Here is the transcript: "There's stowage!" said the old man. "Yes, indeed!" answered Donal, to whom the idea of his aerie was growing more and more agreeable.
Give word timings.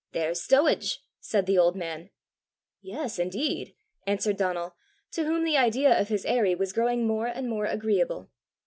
"There's 0.13 0.41
stowage!" 0.41 1.03
said 1.19 1.45
the 1.45 1.59
old 1.59 1.75
man. 1.75 2.09
"Yes, 2.81 3.19
indeed!" 3.19 3.75
answered 4.07 4.35
Donal, 4.35 4.73
to 5.11 5.25
whom 5.25 5.43
the 5.43 5.57
idea 5.57 5.95
of 5.95 6.07
his 6.07 6.25
aerie 6.25 6.55
was 6.55 6.73
growing 6.73 7.05
more 7.05 7.27
and 7.27 7.47
more 7.47 7.65
agreeable. 7.67 8.31